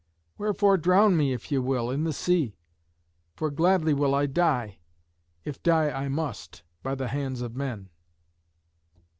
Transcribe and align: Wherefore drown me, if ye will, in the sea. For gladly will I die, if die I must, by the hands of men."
Wherefore 0.39 0.77
drown 0.79 1.15
me, 1.15 1.31
if 1.31 1.51
ye 1.51 1.59
will, 1.59 1.91
in 1.91 2.05
the 2.05 2.11
sea. 2.11 2.55
For 3.35 3.51
gladly 3.51 3.93
will 3.93 4.15
I 4.15 4.25
die, 4.25 4.79
if 5.43 5.61
die 5.61 5.91
I 5.91 6.07
must, 6.07 6.63
by 6.81 6.95
the 6.95 7.09
hands 7.09 7.41
of 7.43 7.55
men." 7.55 7.91